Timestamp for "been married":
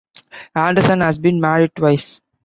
1.19-1.75